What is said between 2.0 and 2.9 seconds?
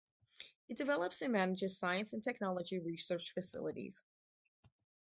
and technology